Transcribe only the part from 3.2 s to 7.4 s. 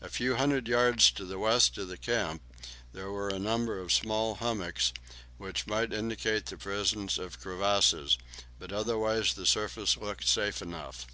a number of small hummocks, which might indicate the presence of